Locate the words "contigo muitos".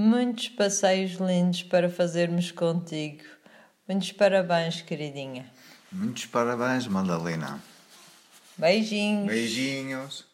2.50-4.12